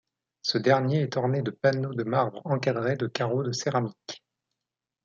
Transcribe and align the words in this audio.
Ce 0.41 0.57
dernier 0.57 1.01
est 1.01 1.15
orné 1.15 1.43
de 1.43 1.51
panneaux 1.51 1.93
de 1.93 2.03
marbre 2.03 2.41
encadrés 2.45 2.95
de 2.97 3.05
carreaux 3.05 3.43
de 3.43 3.51
céramique. 3.51 4.23